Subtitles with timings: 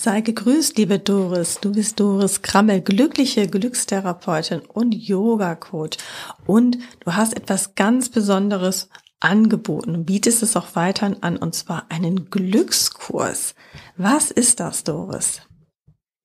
[0.00, 1.58] Sei gegrüßt, liebe Doris.
[1.60, 5.98] Du bist Doris Krammel, glückliche Glückstherapeutin und Yoga-Coach.
[6.46, 11.86] Und du hast etwas ganz Besonderes angeboten und bietest es auch weiterhin an, und zwar
[11.90, 13.56] einen Glückskurs.
[13.96, 15.44] Was ist das, Doris?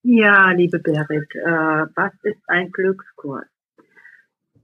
[0.03, 3.47] Ja, liebe Berit, äh, was ist ein Glückskurs?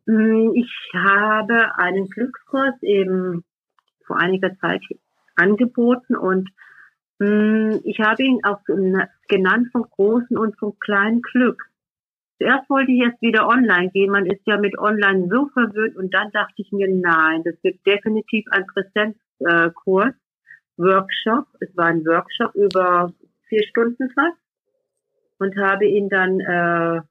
[0.06, 3.44] Hm, ich habe einen Glückskurs eben
[4.06, 4.84] vor einiger Zeit
[5.36, 6.48] angeboten und
[7.22, 8.62] ich habe ihn auch
[9.28, 11.70] genannt vom großen und vom kleinen Glück.
[12.38, 14.12] Zuerst wollte ich jetzt wieder online gehen.
[14.12, 17.86] Man ist ja mit online so verwirrt und dann dachte ich mir, nein, das wird
[17.86, 20.14] definitiv ein Präsenzkurs,
[20.78, 21.48] Workshop.
[21.60, 23.12] Es war ein Workshop über
[23.50, 24.38] vier Stunden fast
[25.40, 27.02] und habe ihn dann äh,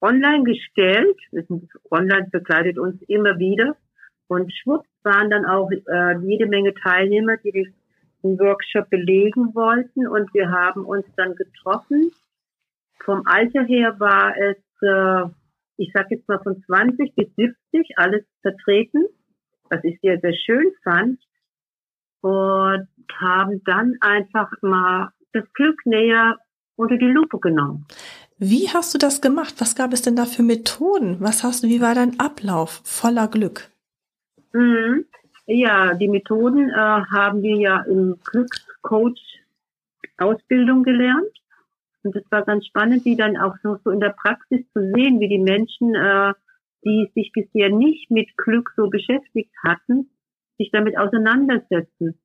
[0.00, 1.18] online gestellt.
[1.90, 3.76] Online begleitet uns immer wieder
[4.28, 7.77] und schwupps waren dann auch äh, jede Menge Teilnehmer, die das
[8.22, 12.10] einen Workshop belegen wollten und wir haben uns dann getroffen.
[13.04, 15.30] Vom Alter her war es, äh,
[15.76, 19.06] ich sage jetzt mal von 20 bis 70 alles vertreten,
[19.70, 21.20] was ich sehr, sehr schön fand
[22.20, 22.88] und
[23.20, 26.36] haben dann einfach mal das Glück näher
[26.76, 27.86] unter die Lupe genommen.
[28.38, 29.54] Wie hast du das gemacht?
[29.58, 31.16] Was gab es denn da für Methoden?
[31.20, 33.70] Was hast du, wie war dein Ablauf voller Glück?
[34.52, 35.06] Mhm.
[35.50, 39.40] Ja, die Methoden äh, haben wir ja im Glückscoach
[40.18, 41.32] Ausbildung gelernt.
[42.02, 45.20] Und es war ganz spannend, die dann auch so, so in der Praxis zu sehen,
[45.20, 46.34] wie die Menschen, äh,
[46.84, 50.10] die sich bisher nicht mit Glück so beschäftigt hatten,
[50.58, 52.18] sich damit auseinandersetzen.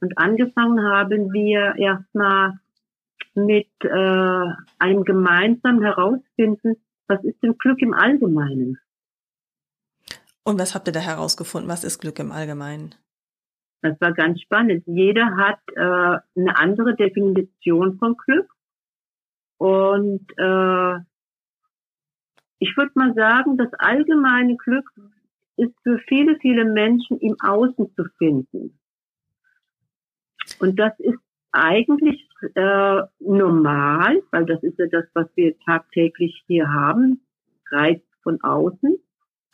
[0.00, 2.58] Und angefangen haben wir erstmal
[3.34, 4.44] mit äh,
[4.78, 6.76] einem gemeinsamen Herausfinden,
[7.08, 8.78] was ist denn Glück im Allgemeinen?
[10.44, 11.70] Und was habt ihr da herausgefunden?
[11.70, 12.94] Was ist Glück im Allgemeinen?
[13.82, 14.84] Das war ganz spannend.
[14.86, 18.50] Jeder hat äh, eine andere Definition von Glück.
[19.58, 20.96] Und äh,
[22.58, 24.90] ich würde mal sagen, das allgemeine Glück
[25.56, 28.78] ist für viele, viele Menschen im Außen zu finden.
[30.58, 31.18] Und das ist
[31.52, 37.20] eigentlich äh, normal, weil das ist ja das, was wir tagtäglich hier haben,
[37.70, 38.98] Reiz von außen.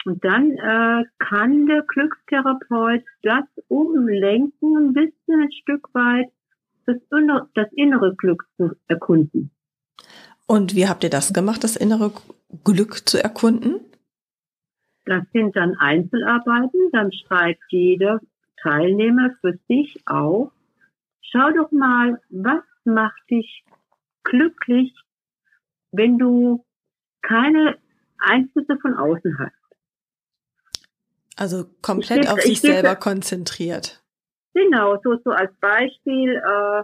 [0.06, 6.30] Und dann äh, kann der Glückstherapeut das umlenken, ein bisschen ein Stück weit
[6.86, 9.50] das, innere, das innere Glück zu erkunden.
[10.46, 12.12] Und wie habt ihr das gemacht, das innere
[12.62, 13.80] Glück zu erkunden?
[15.06, 18.20] Das sind dann Einzelarbeiten, dann schreibt jeder
[18.62, 20.52] Teilnehmer für sich auf.
[21.20, 23.64] Schau doch mal, was macht dich
[24.22, 24.94] glücklich,
[25.90, 26.64] wenn du
[27.22, 27.76] keine
[28.18, 29.65] Einflüsse von außen hast.
[31.36, 34.02] Also komplett gebe, auf sich gebe, selber konzentriert.
[34.54, 36.82] Genau, so, so als Beispiel, äh,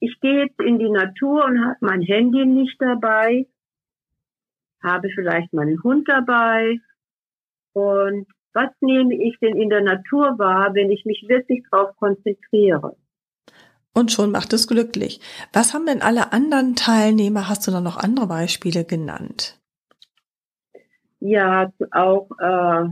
[0.00, 3.46] ich gehe jetzt in die Natur und habe mein Handy nicht dabei,
[4.82, 6.80] habe vielleicht meinen Hund dabei
[7.74, 12.96] und was nehme ich denn in der Natur wahr, wenn ich mich wirklich darauf konzentriere?
[13.94, 15.20] Und schon macht es glücklich.
[15.52, 17.48] Was haben denn alle anderen Teilnehmer?
[17.48, 19.58] Hast du da noch andere Beispiele genannt?
[21.20, 22.88] Ja, auch äh,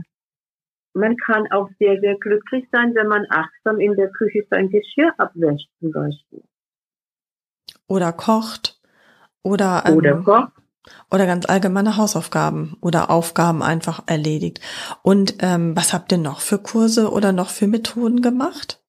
[0.93, 5.13] man kann auch sehr, sehr glücklich sein, wenn man achtsam in der Küche sein Geschirr
[5.17, 6.43] abwäscht zum Beispiel.
[7.87, 8.79] Oder kocht.
[9.43, 10.51] Oder, ähm, oder kocht.
[11.11, 14.59] Oder ganz allgemeine Hausaufgaben oder Aufgaben einfach erledigt.
[15.03, 18.81] Und ähm, was habt ihr noch für Kurse oder noch für Methoden gemacht?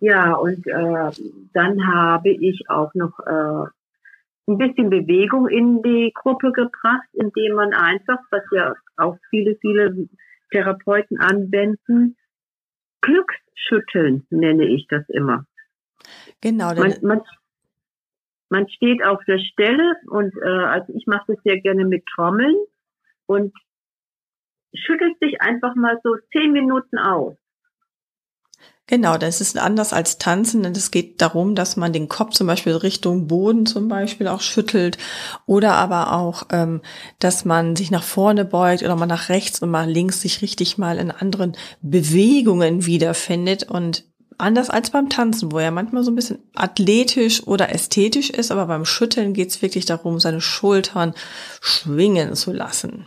[0.00, 1.10] Ja, und äh,
[1.52, 3.68] dann habe ich auch noch äh,
[4.48, 10.08] ein bisschen Bewegung in die Gruppe gebracht, indem man einfach, was ja auch viele, viele
[10.50, 12.16] Therapeuten anwenden.
[13.00, 15.46] Glücksschütteln nenne ich das immer.
[16.40, 16.74] Genau.
[16.74, 17.22] Man, man,
[18.48, 22.56] man steht auf der Stelle und äh, also ich mache das sehr gerne mit Trommeln
[23.26, 23.52] und
[24.74, 27.36] schüttelt sich einfach mal so zehn Minuten aus.
[28.88, 32.46] Genau, das ist anders als Tanzen, denn es geht darum, dass man den Kopf zum
[32.46, 34.96] Beispiel Richtung Boden zum Beispiel auch schüttelt
[35.44, 36.82] oder aber auch, ähm,
[37.18, 40.78] dass man sich nach vorne beugt oder mal nach rechts und mal links sich richtig
[40.78, 44.04] mal in anderen Bewegungen wiederfindet und
[44.38, 48.66] anders als beim Tanzen, wo er manchmal so ein bisschen athletisch oder ästhetisch ist, aber
[48.66, 51.12] beim Schütteln geht es wirklich darum, seine Schultern
[51.60, 53.06] schwingen zu lassen.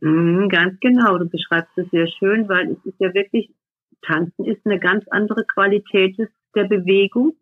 [0.00, 3.50] Mhm, ganz genau, du beschreibst es sehr schön, weil es ist ja wirklich,
[4.02, 6.16] Tanzen ist eine ganz andere Qualität
[6.54, 7.34] der Bewegung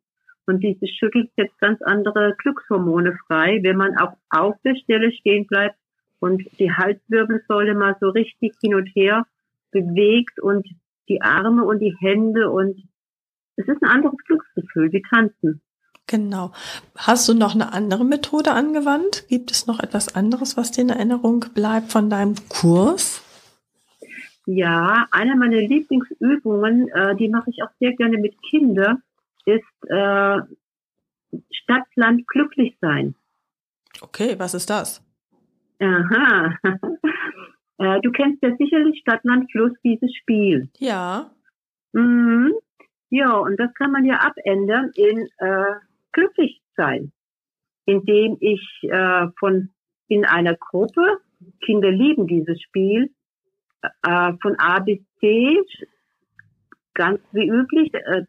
[0.46, 5.46] und dieses Schütteln setzt ganz andere Glückshormone frei, wenn man auch auf der Stelle stehen
[5.46, 5.76] bleibt
[6.20, 9.26] und die Halswirbelsäule mal so richtig hin und her
[9.70, 10.66] bewegt und
[11.08, 12.82] die Arme und die Hände und
[13.56, 15.60] es ist ein anderes Glücksgefühl wie tanzen.
[16.06, 16.52] Genau.
[16.96, 19.28] Hast du noch eine andere Methode angewandt?
[19.28, 23.22] Gibt es noch etwas anderes, was dir in Erinnerung bleibt von deinem Kurs?
[24.50, 29.02] Ja, eine meiner Lieblingsübungen, äh, die mache ich auch sehr gerne mit Kindern,
[29.44, 30.38] ist äh,
[31.50, 33.14] Stadt, Land, glücklich sein.
[34.00, 35.04] Okay, was ist das?
[35.80, 36.56] Aha.
[37.78, 40.70] äh, du kennst ja sicherlich Stadt, Land, Fluss, dieses Spiel.
[40.78, 41.30] Ja.
[41.92, 42.54] Mhm.
[43.10, 45.74] Ja, und das kann man ja abändern in äh,
[46.12, 47.12] glücklich sein,
[47.84, 49.68] indem ich äh, von
[50.06, 51.18] in einer Gruppe,
[51.60, 53.10] Kinder lieben dieses Spiel,
[53.82, 55.58] äh, von A bis C,
[56.94, 58.24] ganz wie üblich, äh,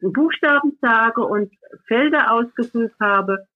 [0.00, 1.52] Buchstaben sage und
[1.86, 3.46] Felder ausgefüllt habe,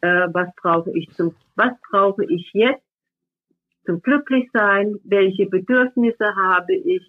[0.00, 2.84] äh, was brauche ich zum, was brauche ich jetzt
[3.84, 7.02] zum Glücklichsein, welche Bedürfnisse habe ich,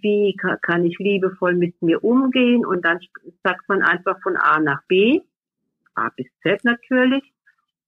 [0.00, 2.64] wie kann ich liebevoll mit mir umgehen?
[2.64, 3.00] Und dann
[3.42, 5.20] sagt man einfach von A nach B,
[5.94, 7.24] A bis Z natürlich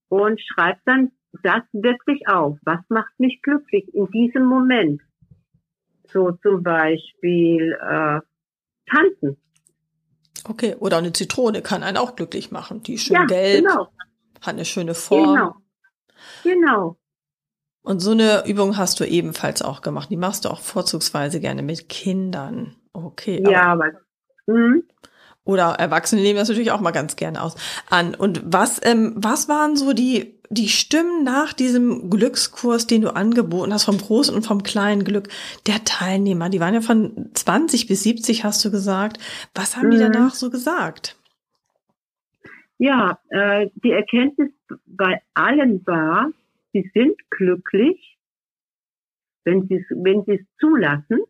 [0.08, 1.12] und schreibt dann
[1.42, 2.58] das wirklich auf.
[2.64, 5.00] Was macht mich glücklich in diesem Moment?
[6.12, 8.20] So zum Beispiel äh,
[8.90, 9.36] tanzen.
[10.48, 12.82] Okay, oder eine Zitrone kann einen auch glücklich machen.
[12.82, 13.88] Die ist schön ja, gelb, genau.
[14.40, 15.34] hat eine schöne Form.
[15.34, 15.56] Genau.
[16.42, 16.96] Genau.
[17.82, 20.10] Und so eine Übung hast du ebenfalls auch gemacht.
[20.10, 22.76] Die machst du auch vorzugsweise gerne mit Kindern.
[22.92, 23.42] Okay.
[23.48, 23.92] Ja, aber.
[24.46, 24.84] Mhm.
[25.44, 27.56] Oder Erwachsene nehmen das natürlich auch mal ganz gerne aus
[27.88, 28.14] an.
[28.14, 33.72] Und was, ähm, was waren so die, die Stimmen nach diesem Glückskurs, den du angeboten
[33.72, 35.28] hast, vom großen und vom kleinen Glück
[35.68, 36.50] der Teilnehmer?
[36.50, 39.18] Die waren ja von 20 bis 70, hast du gesagt.
[39.54, 39.90] Was haben mhm.
[39.92, 41.16] die danach so gesagt?
[42.78, 44.50] Ja, äh, die Erkenntnis
[44.86, 46.30] bei allen war,
[46.72, 48.18] sie sind glücklich,
[49.44, 51.20] wenn sie wenn sie es zulassen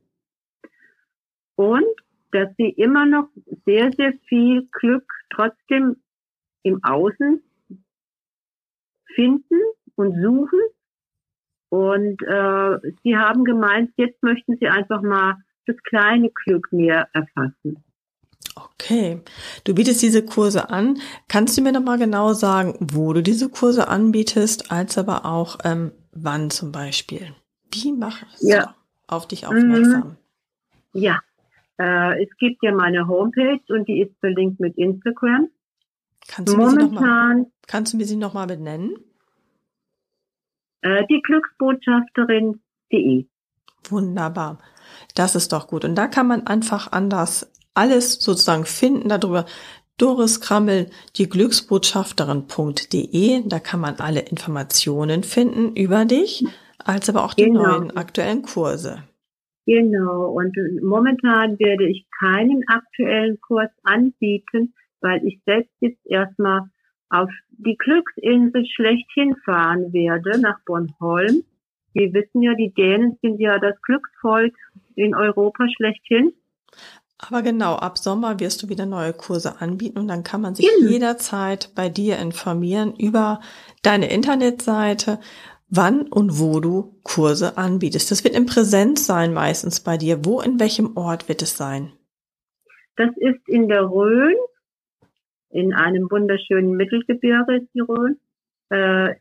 [1.57, 1.85] und
[2.33, 3.29] dass sie immer noch
[3.67, 5.97] sehr, sehr viel Glück trotzdem
[6.63, 7.43] im Außen
[9.15, 9.61] finden
[9.97, 10.61] und suchen.
[11.69, 15.37] Und äh, sie haben gemeint, jetzt möchten sie einfach mal
[15.67, 17.85] das kleine Glück mehr erfassen.
[18.57, 19.21] Okay,
[19.65, 20.99] du bietest diese Kurse an.
[21.29, 25.59] Kannst du mir noch mal genau sagen, wo du diese Kurse anbietest, als aber auch
[25.65, 27.35] ähm, wann zum Beispiel?
[27.73, 28.63] Wie machst ja.
[28.63, 30.17] du auf dich aufmerksam?
[30.93, 31.21] Ja,
[31.79, 35.49] äh, es gibt ja meine Homepage und die ist verlinkt mit Instagram.
[36.29, 38.95] Kannst du Momentan, mir sie noch mal, kannst du mir sie noch mal benennen?
[40.83, 43.27] Äh, die Glücksbotschafterin.de.
[43.89, 44.59] Wunderbar.
[45.15, 45.85] Das ist doch gut.
[45.85, 49.45] Und da kann man einfach anders alles sozusagen finden darüber.
[49.97, 53.43] Doris Krammel, die Glücksbotschafterin.de.
[53.47, 56.47] Da kann man alle Informationen finden über dich,
[56.79, 57.79] als aber auch die genau.
[57.79, 59.05] neuen aktuellen Kurse.
[59.67, 60.31] Genau.
[60.31, 66.63] Und momentan werde ich keinen aktuellen Kurs anbieten, weil ich selbst jetzt erstmal
[67.09, 71.43] auf die Glücksinsel schlechthin fahren werde, nach Bornholm.
[71.93, 74.55] Wir wissen ja, die Dänen sind ja das Glücksvolk
[74.95, 76.33] in Europa schlechthin.
[77.19, 80.67] Aber genau, ab Sommer wirst du wieder neue Kurse anbieten und dann kann man sich
[80.81, 80.89] mhm.
[80.89, 83.41] jederzeit bei dir informieren über
[83.83, 85.19] deine Internetseite,
[85.69, 88.11] wann und wo du Kurse anbietest.
[88.11, 90.25] Das wird in Präsenz sein meistens bei dir.
[90.25, 91.93] Wo, in welchem Ort wird es sein?
[92.97, 94.37] Das ist in der Rhön,
[95.51, 98.19] in einem wunderschönen Mittelgebirge Rhön,
[98.71, 99.15] äh,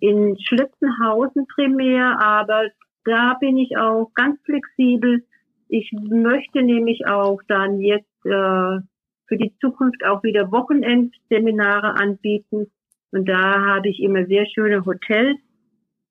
[0.00, 2.68] in Schlitzenhausen primär, aber
[3.04, 5.22] da bin ich auch ganz flexibel
[5.68, 8.80] ich möchte nämlich auch dann jetzt äh,
[9.28, 12.70] für die Zukunft auch wieder Wochenendseminare anbieten.
[13.10, 15.38] Und da habe ich immer sehr schöne Hotels,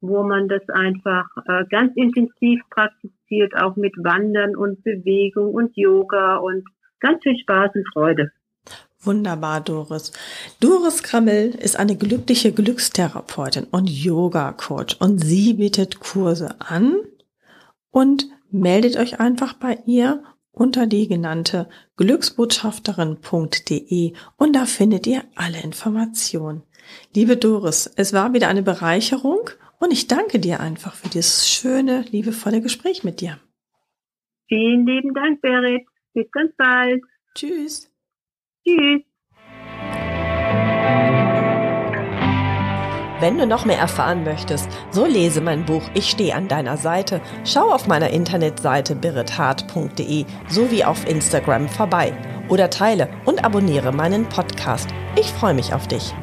[0.01, 6.37] wo man das einfach äh, ganz intensiv praktiziert, auch mit Wandern und Bewegung und Yoga
[6.37, 6.65] und
[6.99, 8.31] ganz viel Spaß und Freude.
[9.01, 10.11] Wunderbar, Doris.
[10.59, 16.95] Doris Krammel ist eine glückliche Glückstherapeutin und Yoga-Coach und sie bietet Kurse an
[17.91, 25.61] und meldet euch einfach bei ihr unter die genannte glücksbotschafterin.de und da findet ihr alle
[25.61, 26.63] Informationen.
[27.13, 32.05] Liebe Doris, es war wieder eine Bereicherung und ich danke dir einfach für dieses schöne,
[32.09, 33.37] liebevolle Gespräch mit dir.
[34.47, 35.85] Vielen lieben Dank, Berit.
[36.13, 37.01] Bis ganz bald.
[37.33, 37.91] Tschüss.
[38.65, 39.01] Tschüss.
[43.21, 47.21] Wenn du noch mehr erfahren möchtest, so lese mein Buch Ich stehe an deiner Seite.
[47.45, 52.13] Schau auf meiner Internetseite birithart.de sowie auf Instagram vorbei
[52.49, 54.89] oder teile und abonniere meinen Podcast.
[55.15, 56.13] Ich freue mich auf dich.